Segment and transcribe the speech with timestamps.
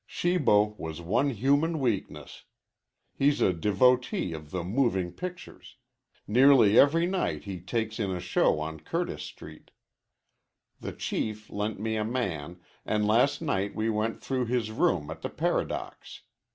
[0.09, 2.45] Shibo has one human weakness.
[3.13, 5.75] He's a devotee of the moving pictures.
[6.25, 9.69] Nearly every night he takes in a show on Curtis Street.
[10.79, 15.21] The Chief lent me a man, an' last night we went through his room at
[15.21, 16.21] the Paradox.